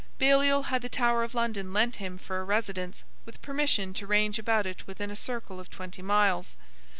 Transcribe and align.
Baliol 0.17 0.63
had 0.63 0.81
the 0.81 0.89
Tower 0.89 1.23
of 1.23 1.35
London 1.35 1.73
lent 1.73 1.97
him 1.97 2.17
for 2.17 2.39
a 2.41 2.43
residence, 2.43 3.03
with 3.23 3.39
permission 3.43 3.93
to 3.93 4.07
range 4.07 4.39
about 4.39 4.65
within 4.87 5.11
a 5.11 5.15
circle 5.15 5.59
of 5.59 5.69
twenty 5.69 6.01
miles. 6.01 6.57